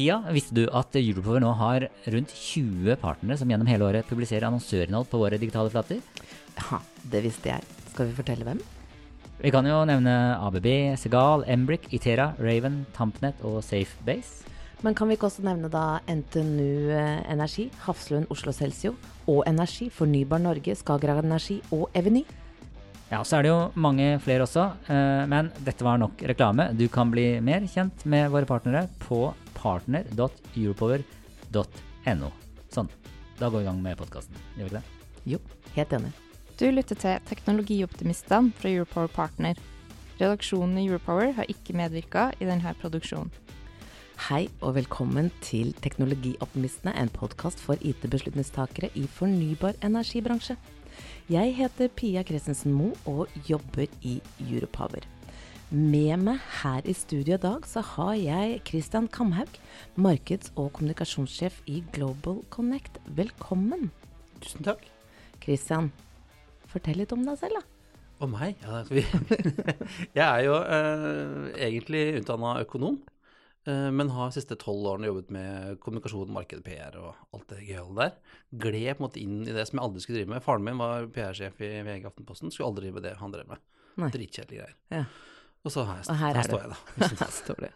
[0.00, 4.46] Pia, visste du at Europower nå har rundt 20 partnere som gjennom hele året publiserer
[4.48, 5.98] annonsørinnhold på våre digitale flater?
[6.56, 6.78] Ja,
[7.12, 7.66] det visste jeg.
[7.90, 8.62] Skal vi fortelle hvem?
[9.42, 10.70] Vi kan jo nevne ABB,
[11.02, 14.48] Segal, Embrick, Itera, Raven, Tampnet og Safebase.
[14.80, 16.96] Men kan vi ikke også nevne da NTNU
[17.28, 18.94] Energi, Hafslund Oslo Celsio
[19.28, 22.24] og Energi, Fornybar Norge, Skagerrak Energi og Eveny?
[23.10, 26.70] Ja, så er det jo mange flere også, eh, men dette var nok reklame.
[26.78, 32.30] Du kan bli mer kjent med våre partnere på partner.europower.no.
[32.70, 32.88] Sånn.
[33.40, 34.34] Da går vi i gang med podkasten.
[34.54, 34.84] Gjør vi ikke det?
[35.32, 35.38] Jo,
[35.74, 36.12] helt enig.
[36.60, 39.54] Du lytter til Teknologioptimistene fra Europower Partner.
[40.20, 43.34] Redaksjonen i Europower har ikke medvirka i denne produksjonen.
[44.20, 50.58] Hei og velkommen til Teknologioptimistene, en podkast for IT-beslutningstakere i fornybar energibransje.
[51.32, 55.06] Jeg heter Pia Christensen Moe og jobber i Europower.
[55.70, 59.56] Med meg her i studio i dag så har jeg Christian Kamhaug,
[59.96, 63.00] markeds- og kommunikasjonssjef i Global Connect.
[63.06, 63.88] Velkommen.
[64.44, 64.84] Tusen takk.
[65.40, 65.88] Christian,
[66.68, 67.96] fortell litt om deg selv, da.
[68.20, 68.60] Om meg?
[68.60, 69.00] Ja, vi,
[70.18, 73.00] jeg er jo eh, egentlig utdanna økonom,
[73.68, 77.96] men har de siste tolv årene jobbet med kommunikasjon, marked, PR og alt det gøyale
[77.98, 78.14] der.
[78.62, 80.44] Gled på en måte inn i det som jeg aldri skulle drive med.
[80.44, 83.66] Faren min var PR-sjef i VG Aftenposten, skulle aldri drive med det han drev med.
[84.00, 84.78] Dritkjedelige greier.
[84.94, 85.04] Ja.
[85.60, 87.08] Og så her, Og her her står jeg, da.
[87.20, 87.70] Her står det.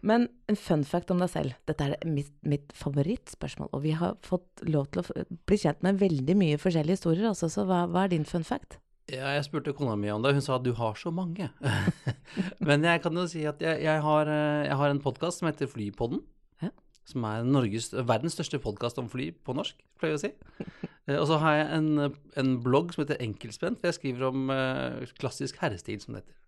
[0.00, 1.56] Men en fun fact om deg selv.
[1.68, 3.68] Dette er mitt, mitt favorittspørsmål.
[3.76, 7.50] Og vi har fått lov til å bli kjent med veldig mye forskjellige historier også,
[7.52, 8.78] så hva, hva er din fun fact?
[9.12, 11.50] Ja, jeg spurte kona mi om det, hun sa at du har så mange.
[12.68, 15.48] Men jeg kan jo si at jeg, jeg, har, eh, jeg har en podkast som
[15.50, 16.22] heter Flypodden.
[16.62, 16.70] Hæ?
[17.10, 20.32] Som er Norges, verdens største podkast om fly på norsk, pleier jeg å si.
[21.04, 24.46] Eh, Og så har jeg en, en blogg som heter Enkeltspent, hvor jeg skriver om
[24.48, 26.38] uh, klassisk herrestil, som det heter.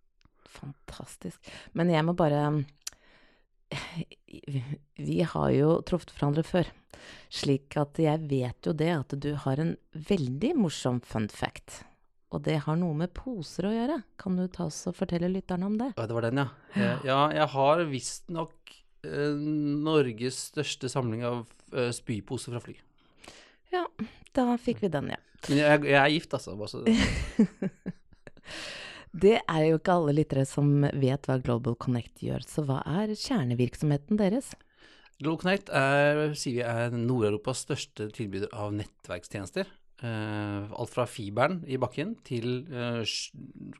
[0.54, 1.50] Fantastisk.
[1.76, 2.40] Men jeg må bare
[4.96, 6.70] Vi har jo truffet hverandre før,
[7.28, 11.82] slik at jeg vet jo det at du har en veldig morsom fun fact.
[12.34, 14.00] Og det har noe med poser å gjøre.
[14.18, 15.92] Kan du ta oss og fortelle lytterne om det?
[15.94, 16.48] Ja, det var den, ja.
[16.74, 18.74] Jeg, Ja, jeg har visstnok
[19.06, 19.36] eh,
[19.86, 22.74] Norges største samling av eh, spyposer fra fly.
[23.74, 23.84] Ja,
[24.34, 25.20] da fikk vi den, ja.
[25.46, 26.56] Men jeg, jeg er gift, altså.
[26.58, 26.82] Bare så,
[29.14, 33.14] Det er jo ikke alle lyttere som vet hva Global Connect gjør, så hva er
[33.14, 34.54] kjernevirksomheten deres?
[35.22, 39.70] Global Connect er, sier vi er Nord-Europas største tilbyder av nettverkstjenester.
[40.04, 43.02] Eh, alt fra fiberen i bakken til eh,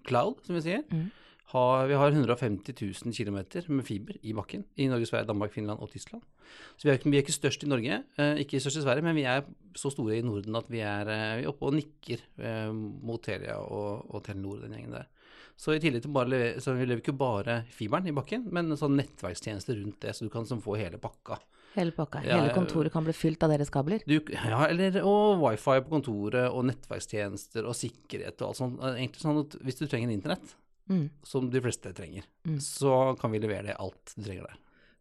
[0.09, 0.85] cloud, som vi sier.
[0.89, 1.11] Mm.
[1.53, 3.37] Har, vi har 150 000 km
[3.71, 6.25] med fiber i bakken i Norge, Sverige, Danmark, Finland og Tyskland.
[6.75, 9.15] Så vi er, vi er ikke størst i Norge, eh, ikke størst i Sverige, men
[9.15, 9.45] vi er
[9.77, 13.23] så store i Norden at vi er, eh, vi er oppe og nikker eh, mot
[13.23, 15.07] Telia og, og Telenor, den gjengen der.
[15.57, 18.97] Så i tillegg til bare så vi lever ikke bare fiberen i bakken, men sånn
[19.01, 21.39] nettverkstjenester rundt det, så du kan sånn få hele pakka.
[21.77, 22.23] Hele pakka.
[22.25, 24.01] Ja, Hele kontoret kan bli fylt av deres kabler?
[24.09, 28.79] Du, ja, eller, og wifi på kontoret, og nettverkstjenester, og sikkerhet og alt sånt.
[28.95, 30.55] Egentlig sånn at hvis du trenger internett,
[30.89, 31.09] Mm.
[31.27, 32.61] som de fleste trenger, Mm.
[32.63, 34.57] så kan vi levere det alt du trenger der.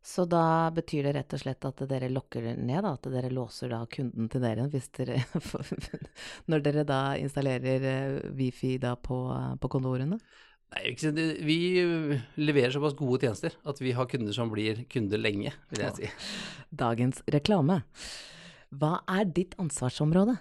[0.06, 3.72] Så da betyr det rett og slett at dere lokker ned, da, at dere låser
[3.74, 5.18] da kunden til dere hvis dere
[6.52, 9.18] Når dere da installerer eh, wifi da på,
[9.58, 10.20] på kontorene?
[10.76, 10.94] Nei,
[11.46, 11.58] vi
[12.38, 16.12] leverer såpass gode tjenester at vi har kunder som blir kunder lenge, vil jeg si.
[16.70, 17.82] Dagens reklame.
[18.76, 20.38] Hva er ditt ansvarsområde?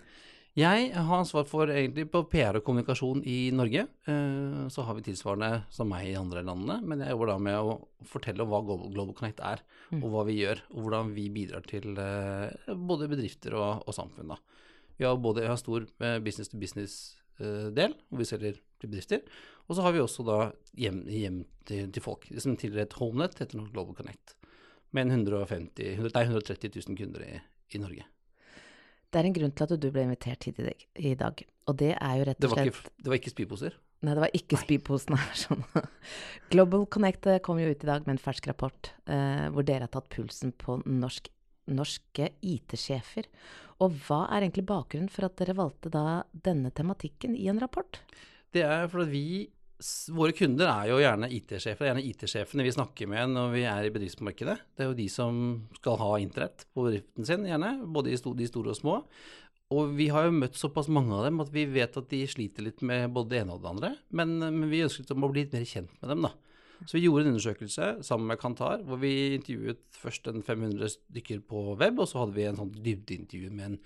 [0.54, 3.88] Jeg har ansvar for egentlig på PR og kommunikasjon i Norge.
[4.06, 7.58] Eh, Så har vi tilsvarende som meg i andre landene, men jeg jobber da med
[7.58, 7.72] å
[8.06, 9.64] fortelle om hva Global Connect er,
[9.98, 14.30] og hva vi gjør, og hvordan vi bidrar til eh, både bedrifter og, og samfunn.
[14.30, 14.38] da.
[14.96, 15.88] Vi har både vi har stor
[16.22, 19.26] business-to-business-del, hvor vi selger til bedrifter,
[19.66, 20.38] og så har vi også da
[20.78, 22.28] hjem, hjem til, til folk.
[22.30, 24.36] Det som tidligere het HomeNet, heter nå Global Connect,
[24.94, 27.40] med 150, nei, 130 000 kunder i,
[27.74, 28.06] i Norge.
[29.14, 32.14] Det er en grunn til at du ble invitert hit i dag, og det er
[32.18, 33.76] jo rett Det og var slett ikke, det var ikke spyposer?
[34.04, 35.36] Nei, det var ikke spyposen her.
[35.38, 35.62] Sånn.
[36.50, 39.86] Global Connect eh, kom jo ut i dag med en fersk rapport eh, hvor dere
[39.86, 41.30] har tatt pulsen på norsk,
[41.70, 43.30] norske IT-sjefer.
[43.86, 48.02] Og hva er egentlig bakgrunnen for at dere valgte da denne tematikken i en rapport?
[48.54, 49.26] Det er fordi vi
[50.14, 51.80] våre kunder er jo gjerne IT-sjefer.
[51.80, 54.58] Det er gjerne IT-sjefene vi snakker med når vi er i bedriftsmarkedet.
[54.76, 55.40] Det er jo de som
[55.80, 57.72] skal ha internett på bedriften sin, gjerne.
[57.84, 59.00] Både de store og små.
[59.74, 62.66] Og vi har jo møtt såpass mange av dem at vi vet at de sliter
[62.66, 63.92] litt med både det ene og det andre.
[64.14, 66.34] Men, men vi ønsket å bli litt mer kjent med dem, da.
[66.84, 71.44] Så vi gjorde en undersøkelse sammen med Kantar, hvor vi intervjuet først en 500 stykker
[71.48, 73.78] på web, og så hadde vi en sånn dybdeintervju med en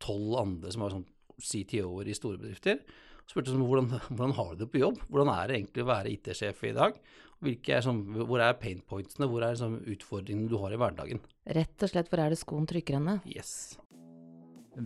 [0.00, 1.08] tolv andre som var sånn
[1.40, 2.82] CTO-er i store bedrifter.
[3.30, 4.96] Så spurte vi hvordan, hvordan har du det på jobb?
[5.06, 6.96] Hvordan er det egentlig å være IT-sjef i dag?
[7.46, 11.20] Hvilke er som, hvor er pain pointsene, hvor er som, utfordringene du har i hverdagen?
[11.46, 13.20] Rett og slett, hvor er det skoen trykker henne?
[13.30, 13.52] Yes.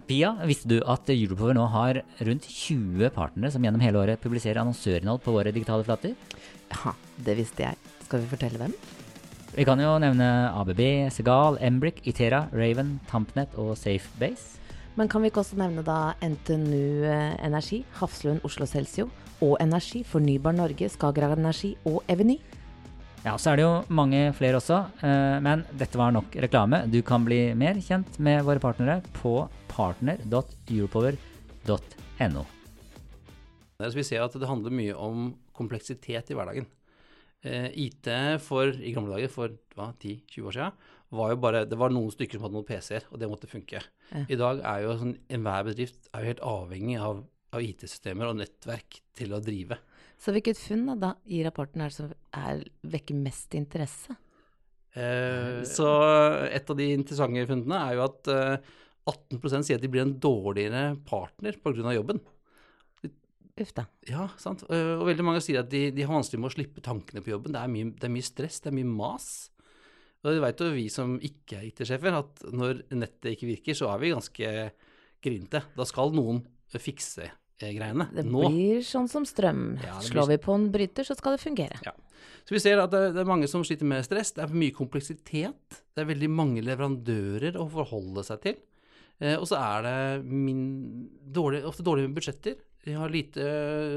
[0.04, 4.60] Pia, visste du at Europower nå har rundt 20 partnere som gjennom hele året publiserer
[4.60, 6.12] annonsørinnhold på våre digitale flater?
[6.68, 6.92] Ja,
[7.24, 7.80] det visste jeg.
[8.04, 8.76] Skal vi fortelle hvem?
[9.54, 10.84] Vi kan jo nevne ABB,
[11.16, 14.60] Segal, Embrick, Itera, Raven, Tampnet og Safebase.
[14.94, 19.08] Men kan vi ikke også nevne da NTNU eh, Energi, Hafslund Oslo Celsio
[19.42, 22.36] og Energi, Fornybar Norge, Skagerrak Energi og Eveny?
[23.24, 26.76] Ja, så er det jo mange flere også, eh, men dette var nok reklame.
[26.92, 32.42] Du kan bli mer kjent med våre partnere på partner.europower.no.
[33.94, 36.66] Vi ser at det handler mye om kompleksitet i hverdagen.
[37.42, 38.06] Eh, IT
[38.44, 40.70] for, i gamle dager, for 10-20 år siden,
[41.16, 43.80] var jo bare, det var noen stykker som hadde noen PC-er, og det måtte funke.
[44.10, 44.24] Ja.
[44.28, 47.22] I dag er jo sånn, enhver bedrift er jo helt avhengig av,
[47.54, 49.78] av IT-systemer og nettverk til å drive.
[50.20, 52.62] Så hvilket funn da, i rapporten er det som er,
[52.94, 54.14] vekker mest interesse?
[54.94, 55.88] Eh, så
[56.46, 58.74] et av de interessante funnene er jo at eh,
[59.10, 61.92] 18 sier at de blir en dårligere partner pga.
[61.96, 62.22] jobben.
[63.54, 63.84] Uff da.
[64.10, 64.64] Ja, sant.
[64.66, 67.30] Eh, Og veldig mange sier at de, de har vanskelig med å slippe tankene på
[67.34, 67.54] jobben.
[67.54, 69.28] Det er mye, det er mye stress, det er mye mas.
[70.24, 73.90] Og det vet jo vi som ikke er IT-sjefer, at når nettet ikke virker, så
[73.92, 74.52] er vi ganske
[75.24, 75.60] grinete.
[75.76, 76.40] Da skal noen
[76.80, 78.08] fikse eh, greiene.
[78.14, 78.48] Det Nå.
[78.48, 79.76] blir sånn som strøm.
[79.84, 81.80] Ja, blir Slår vi på en bryter, så skal det fungere.
[81.84, 81.92] Ja.
[82.44, 84.32] Så vi ser at det, det er mange som sliter med stress.
[84.36, 85.82] Det er mye kompleksitet.
[85.92, 88.58] Det er veldig mange leverandører å forholde seg til.
[89.20, 90.64] Eh, og så er det min,
[91.36, 92.56] dårlig, ofte dårlige budsjetter.
[92.84, 93.44] De har lite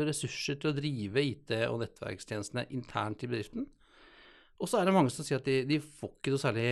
[0.08, 3.68] ressurser til å drive IT- og nettverkstjenestene internt i bedriften.
[4.58, 6.70] Og så er det mange som sier at de, de får ikke noe særlig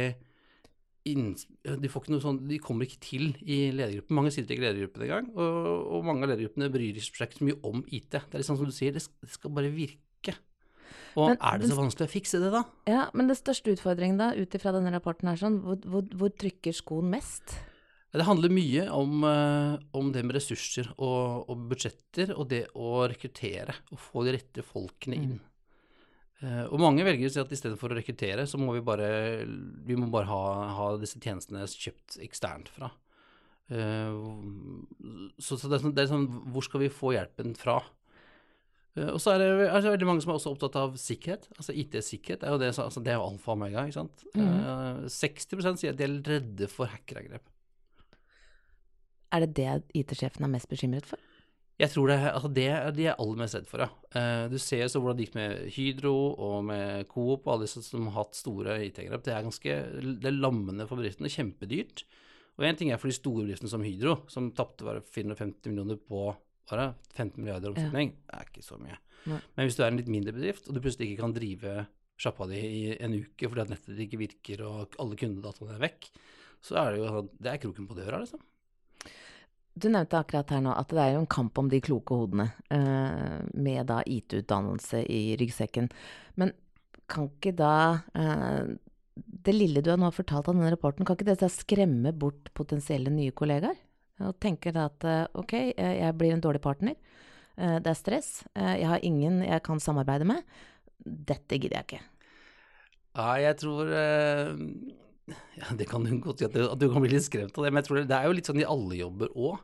[1.05, 4.17] inns- de, får ikke noe sånn, de kommer ikke til i ledergruppen.
[4.17, 5.27] Mange sitter ikke i ledergruppen engang.
[5.35, 8.09] Og, og mange av ledergruppene bryr seg ikke så mye om IT.
[8.15, 10.35] Det er litt sånn som du sier, det skal, det skal bare virke.
[11.15, 12.65] Og Men er det så vanskelig å fikse det, da?
[12.89, 16.33] Ja, Men den største utfordringen da, ut ifra denne rapporten er sånn, hvor, hvor, hvor
[16.33, 17.55] trykker skoen mest?
[18.15, 23.03] Det handler mye om, eh, om det med ressurser og, og budsjetter, og det å
[23.11, 25.33] rekruttere og få de rette folkene inn.
[25.37, 25.51] Eh,
[26.43, 29.07] og mange velger å si at istedenfor å rekruttere, så må vi bare,
[29.87, 30.43] vi må bare ha,
[30.77, 32.91] ha disse tjenestene kjøpt eksternt fra.
[33.71, 34.15] Eh,
[35.39, 37.79] så, så det, er sånn, det er sånn Hvor skal vi få hjelpen fra?
[38.93, 41.49] Eh, og så er det, er det veldig mange som er også opptatt av sikkerhet.
[41.57, 43.85] Altså IT-sikkerhet er jo det, altså det er jo alfa og omega.
[43.87, 44.25] ikke sant?
[44.37, 45.05] Mm.
[45.11, 47.49] 60 sier at de er redde for hackerangrep.
[49.33, 51.21] Er det det IT-sjefen er mest bekymret for?
[51.75, 53.89] Jeg tror det, altså det er de er aller mest redd for, ja.
[54.15, 57.83] Eh, Du ser så hvordan det gikk med Hydro og med Coop og alle disse
[57.83, 59.23] som har hatt store IT-grep.
[59.25, 59.75] Det er ganske
[60.21, 62.05] det er lammende for bedriftene, kjempedyrt.
[62.55, 65.99] Og én ting er for de store bedriftene som Hydro, som tapte bare 450 millioner
[65.99, 66.29] på
[66.71, 68.15] bare 15 milliarder omsetning.
[68.23, 68.95] Det er ikke så mye.
[69.27, 69.41] Nei.
[69.57, 71.75] Men hvis du er en litt mindre bedrift, og du plutselig ikke kan drive
[72.15, 76.07] sjappa di i en uke fordi at nettet ikke virker og alle kundedataene er vekk,
[76.63, 78.39] så er det jo sånn- det er kroken på døra, liksom.
[79.75, 82.47] Du nevnte akkurat her nå at det er jo en kamp om de kloke hodene,
[82.71, 85.89] eh, med da IT-utdannelse i ryggsekken.
[86.39, 86.53] Men
[87.11, 87.73] kan ikke da
[88.15, 88.71] eh,
[89.15, 93.11] det lille du har nå fortalt av denne rapporten, kan ikke det skremme bort potensielle
[93.11, 93.75] nye kollegaer?
[94.23, 96.95] Og tenker da at eh, ok, jeg blir en dårlig partner,
[97.59, 100.43] eh, det er stress, eh, jeg har ingen jeg kan samarbeide med,
[101.03, 102.03] dette gidder jeg ikke.
[103.15, 104.55] Ja, jeg tror eh,
[105.59, 107.81] ja, Det kan du godt si at, du- kan bli litt skremt av det, men
[107.81, 109.63] jeg tror det, det er jo litt sånn i alle jobber òg.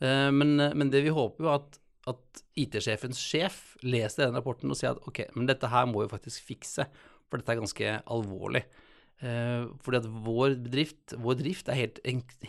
[0.00, 4.94] men, men det vi håper jo at, at IT-sjefens sjef leser den rapporten og sier
[4.94, 6.86] at ok, men dette her må vi faktisk fikse,
[7.28, 8.64] for dette er ganske alvorlig.
[9.20, 12.00] Eh, fordi at vår bedrift, vår drift er helt,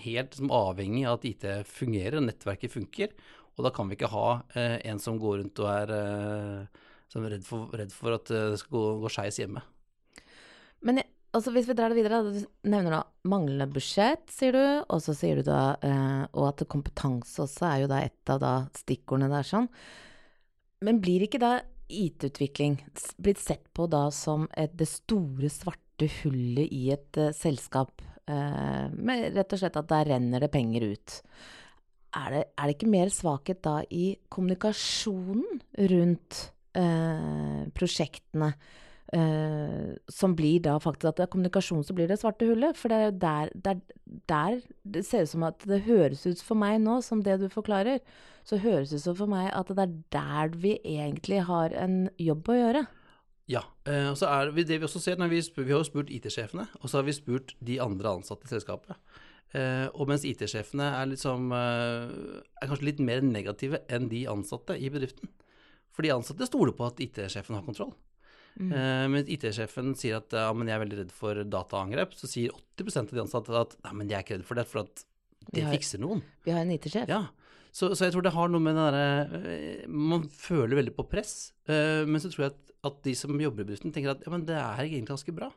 [0.05, 3.15] helt avhengig av at IT fungerer, og nettverket funker.
[3.57, 7.27] Og da kan vi ikke ha eh, en som går rundt og er eh, er
[7.33, 9.63] redd, for, redd for at eh, det skal gå, gå skeis hjemme.
[10.87, 14.63] Men jeg, altså hvis vi drar det videre, du nevner da manglende budsjett, sier du,
[14.91, 18.41] og så sier du da, eh, og at kompetanse også er jo da et av
[18.43, 19.69] da stikkordene der sånn.
[20.85, 21.59] Men blir ikke da
[21.91, 22.79] IT-utvikling
[23.21, 28.85] blitt sett på da som et, det store svarte hullet i et uh, selskap, Uh,
[28.93, 31.15] med rett og slett at der renner det penger ut?
[32.15, 35.57] Er det, er det ikke mer svakhet da i kommunikasjonen
[35.91, 36.38] rundt
[36.77, 38.51] uh, prosjektene
[39.15, 42.77] eh, som blir da faktisk at det er kommunikasjon som blir det svarte hullet.
[42.79, 43.81] For det er jo der, der,
[44.31, 47.47] der det ser ut som at det høres ut for meg nå, som det du
[47.51, 48.01] forklarer,
[48.47, 52.05] så høres det ut som for meg at det er der vi egentlig har en
[52.21, 52.85] jobb å gjøre.
[53.51, 53.65] Ja.
[53.87, 56.67] Uh, og så er det vi også ser når vi, vi har jo spurt IT-sjefene,
[56.79, 58.95] og så har vi spurt de andre ansatte i selskapet.
[59.51, 64.91] Uh, og mens IT-sjefene er, liksom, er kanskje litt mer negative enn de ansatte i
[64.93, 65.33] bedriften.
[65.91, 67.91] For de ansatte stoler på at IT-sjefen har kontroll.
[68.60, 72.51] Eh, men IT-sjefen sier at ja, men jeg er veldig redd for dataangrep, så sier
[72.77, 75.05] 80 av de ansatte at nei, men jeg er ikke redd for det, for at
[75.53, 76.22] det har- fikser noen.
[76.46, 77.08] Vi har en IT-sjef.
[77.10, 77.24] Ja,
[77.72, 81.08] så, så jeg tror det har noe med den derre eh, Man føler veldig på
[81.10, 84.25] press, eh, men så tror jeg at, at de som jobber i bedriften, tenker at
[84.27, 85.50] ja, men det er egentlig ganske bra.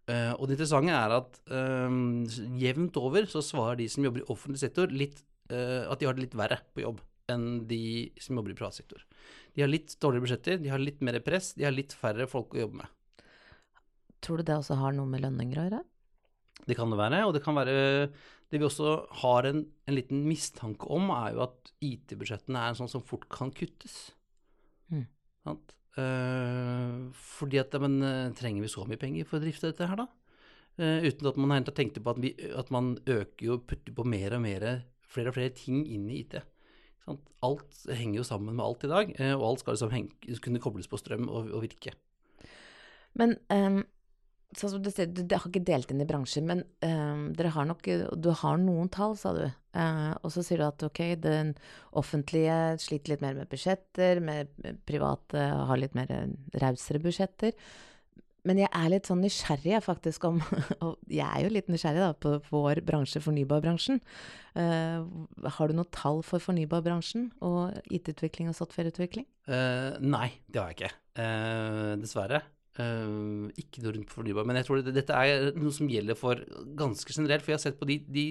[0.08, 2.24] Eh, Og det interessante er at um,
[2.60, 5.20] jevnt over så svarer de som jobber i offentlig sektor, litt,
[5.52, 8.78] uh, at de har det litt verre på jobb enn de som jobber i privat
[8.78, 9.02] sektor.
[9.52, 12.56] De har litt dårligere budsjetter, de har litt mer press, de har litt færre folk
[12.56, 13.26] å jobbe med.
[14.24, 15.82] Tror du det også har noe med lønninger å gjøre?
[16.68, 17.74] Det kan det være, og det kan være
[18.48, 22.78] Det vi også har en, en liten mistanke om, er jo at IT-budsjettene er en
[22.78, 24.14] sånn som fort kan kuttes.
[24.92, 25.06] Mm.
[25.46, 25.74] Sant?
[25.98, 29.96] Eh, fordi at men, eh, trenger vi så mye penger for å drifte dette her,
[29.96, 30.06] da?
[30.78, 33.94] Eh, uten at man har tenkt tenkte på at, vi, at man øker jo putter
[33.94, 34.66] på mer og mer,
[35.02, 36.38] flere og flere ting inn i IT.
[37.04, 37.24] Sant?
[37.42, 40.62] Alt henger jo sammen med alt i dag, eh, og alt skal liksom henge, kunne
[40.62, 41.96] kobles på strøm og, og virke.
[43.18, 43.82] Men ehm,
[44.56, 47.66] sånn som du sier, du, har ikke delt inn i bransjer, men ehm, dere har
[47.68, 47.84] nok
[48.16, 49.44] Du har noen tall, sa du.
[49.76, 51.52] Uh, og så sier du at ok, den
[51.96, 57.52] offentlige sliter litt mer med budsjetter, med med private har litt mer eh, rausere budsjetter.
[58.48, 60.38] Men jeg er litt sånn nysgjerrig faktisk om
[60.86, 64.00] Og jeg er jo litt nysgjerrig da, på vår bransje, fornybarbransjen.
[64.56, 65.04] Uh,
[65.58, 69.28] har du noe tall for fornybarbransjen og IT-utvikling og softwareutvikling?
[69.50, 70.94] Uh, nei, det har jeg ikke.
[71.18, 72.42] Eh, dessverre.
[72.78, 74.46] Eh, ikke noe rundt fornybar.
[74.46, 76.38] Men jeg tror det, dette er noe som gjelder for
[76.78, 77.42] ganske generelt.
[77.42, 78.26] For jeg har sett på de, de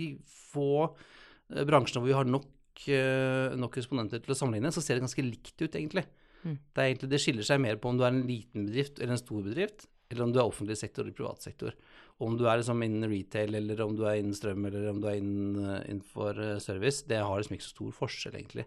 [0.54, 2.48] få eh, bransjene hvor vi har nok,
[2.88, 6.06] uh, nok respondenter til å sammenligne, så ser det ganske likt ut, egentlig.
[6.46, 6.56] Mm.
[6.56, 7.12] Det, er egentlig.
[7.12, 9.88] det skiller seg mer på om du er en liten bedrift eller en stor bedrift,
[10.08, 11.75] eller om du er offentlig sektor eller privat sektor.
[12.24, 15.10] Om du er liksom innen retail, eller om du er innen strøm, eller om du
[15.10, 18.63] er innen, eh, innenfor service, det har liksom ikke så stor forskjell, egentlig.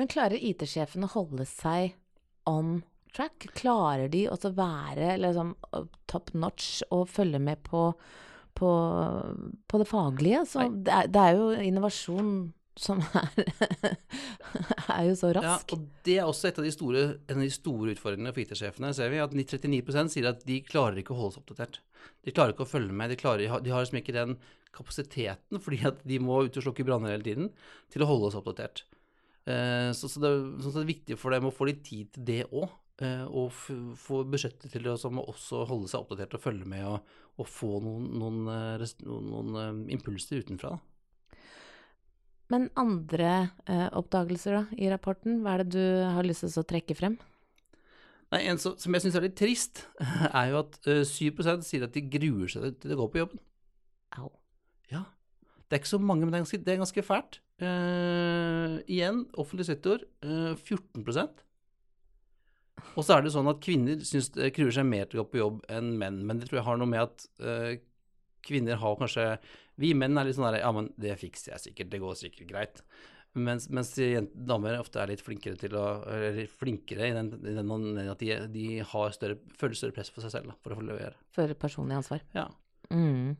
[0.00, 1.92] Men klarer IT-sjefen å holde seg
[2.48, 2.78] on
[3.16, 3.46] track?
[3.58, 5.54] Klarer de å være liksom
[6.10, 7.90] top notch og følge med på,
[8.58, 8.72] på,
[9.68, 10.42] på det faglige?
[10.48, 12.34] Så det, er, det er jo innovasjon
[12.78, 13.42] som er,
[14.96, 15.74] er jo så Ja, rask.
[15.74, 18.94] og det er også et av de store, en av de store utfordringene for IT-sjefene.
[18.96, 21.82] ser vi, at 39% sier at de klarer ikke å holde seg oppdatert.
[22.24, 23.12] De klarer ikke å følge med.
[23.12, 24.38] De, klarer, de har liksom ikke den
[24.72, 27.50] kapasiteten, fordi at de må ut og slukke branner hele tiden,
[27.92, 28.86] til å holde oss oppdatert.
[29.44, 30.30] Eh, så, så, det,
[30.64, 32.70] så det er viktig for dem å få litt tid til det òg.
[33.00, 37.48] Eh, og få budsjettet til å også holde seg oppdatert og følge med og, og
[37.48, 40.76] få noen, noen, eh, noen, noen eh, impulser utenfra.
[42.52, 43.30] Men andre
[43.64, 45.84] eh, oppdagelser da, i rapporten, hva er det du
[46.16, 47.16] har lyst til å trekke frem?
[48.32, 49.86] Nei, En som, som jeg syns er litt trist,
[50.38, 53.40] er jo at uh, 7% sier at de gruer seg til å gå på jobben.
[54.16, 54.30] Au.
[54.92, 55.04] Ja.
[55.64, 57.40] Det er ikke så mange, men det er ganske, det er ganske fælt.
[57.62, 61.04] Uh, igjen, offentlig sektor uh, 14
[62.92, 65.40] Og så er det sånn at kvinner synes, gruer seg mer til å gå på
[65.40, 66.20] jobb enn menn.
[66.28, 67.72] Men det tror jeg har noe med at uh,
[68.44, 69.26] kvinner har kanskje
[69.80, 72.50] Vi menn er litt sånn der Ja, men det fikser jeg sikkert, det går sikkert
[72.50, 72.82] greit.
[73.32, 73.94] Mens, mens
[74.34, 78.34] damer ofte er litt flinkere til å Eller flinkere i den, i den at de,
[78.52, 81.16] de har større, føler større press på seg selv da, for å få levere.
[81.32, 82.20] For personlig ansvar.
[82.36, 82.50] Ja.
[82.92, 83.38] Mm.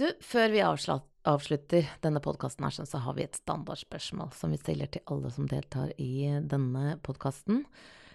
[0.00, 4.88] Du, før vi avslutter denne podkasten her, så har vi et standardspørsmål som vi stiller
[4.88, 7.66] til alle som deltar i denne podkasten.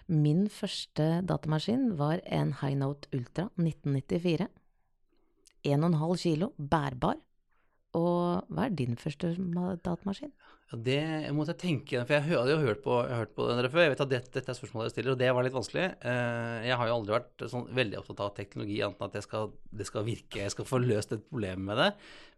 [0.09, 4.47] Min første datamaskin var en Highnote Ultra 1994.
[5.65, 7.21] 1,5 kilo, bærbar.
[7.95, 9.31] Og hva er din første
[9.85, 10.33] datamaskin?
[10.71, 10.99] Ja, det
[11.37, 13.83] måtte jeg tenke For jeg hadde jo hørt på, hørt på dere før.
[13.85, 15.85] Jeg vet at dette, dette er spørsmålet jeg stiller, og det var litt vanskelig.
[16.09, 19.27] Eh, Jeg har jo aldri vært sånn veldig opptatt av teknologi, annet enn at jeg
[19.27, 21.89] skal, det skal virke, jeg skal få løst et problem med det.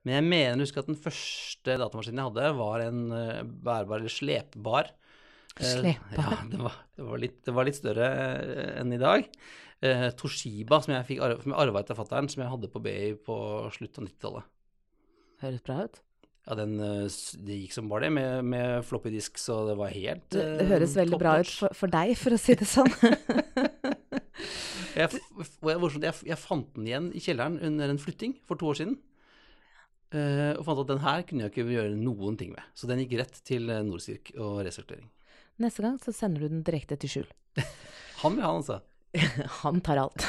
[0.03, 4.01] Men jeg mener å huske at den første datamaskinen jeg hadde, var en eh, bærbar,
[4.03, 4.91] eller slepbar.
[5.55, 6.19] Eh, Slepbar?
[6.19, 8.11] Ja, det var, det var, litt, det var litt større
[8.83, 9.31] enn i dag.
[10.17, 13.35] Toshiba, som jeg fikk som jeg arva etter fatter'n, som jeg hadde på BI på
[13.75, 14.47] slutten av 90-tallet.
[15.44, 16.00] Høres bra ut.
[16.48, 17.08] Ja, den, eh,
[17.44, 20.63] det gikk som bare det, med, med floppy disk, så det var helt Det, det
[20.63, 22.94] eh, høres veldig bra ut for, for deg, for å si det sånn.
[24.98, 28.96] Jeg, jeg, jeg, fant den igjen i kjelleren under en flytting for to år siden.
[30.10, 32.65] eh, og fant at den her kunne jeg ikke gjøre noen ting med.
[32.74, 35.06] Så den gikk rett til Norcirk og resirkulering.
[35.62, 37.29] Neste gang så sender du den direkte til skjul.
[38.24, 38.79] Han vil ha den, altså.
[39.61, 40.27] Han tar alt.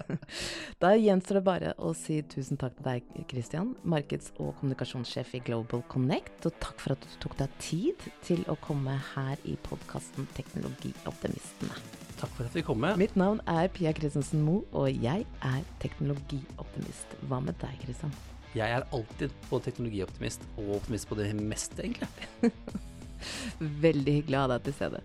[0.82, 5.42] da gjenstår det bare å si tusen takk til deg, Christian, markeds- og kommunikasjonssjef i
[5.46, 9.56] Global Connect, og takk for at du tok deg tid til å komme her i
[9.68, 11.78] podkasten Teknologioptimistene.
[12.20, 12.98] Takk for at vi kom med.
[13.00, 17.16] Mitt navn er Pia Christensen Moe, og jeg er teknologioptimist.
[17.30, 18.12] Hva med deg, Christian?
[18.52, 22.52] Jeg er alltid både teknologioptimist og optimist på det meste, egentlig.
[23.86, 25.04] Veldig hyggelig å ha deg til stede.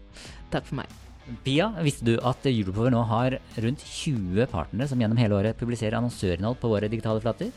[0.52, 1.05] Takk for meg.
[1.46, 5.98] Pia, visste du at Europower nå har rundt 20 partnere som gjennom hele året publiserer
[5.98, 7.50] annonsørinnhold på våre digitale flater?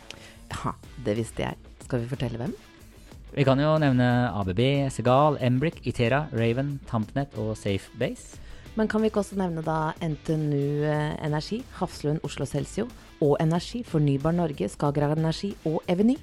[0.54, 0.72] Ja,
[1.04, 1.58] det visste jeg.
[1.84, 2.54] Skal vi fortelle hvem?
[3.34, 4.06] Vi kan jo nevne
[4.40, 8.40] ABB, Segal, Embrik, Itera, Raven, Tampnet og Safebase.
[8.78, 12.86] Men kan vi ikke også nevne da NTNU eh, Energi, Hafslund Oslo Celsio
[13.20, 16.16] og Energi, Fornybar Norge, Skagerrak Energi og Eveny?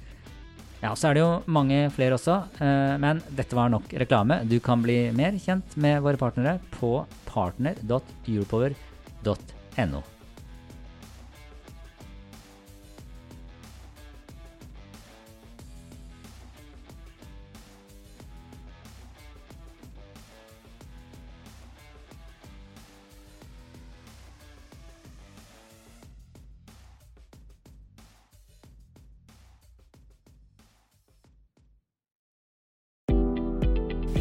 [0.86, 4.46] Ja, så er det jo mange flere også, eh, men dette var nok reklame.
[4.46, 10.15] Du kan bli mer kjent med våre partnere på partner.europower.no.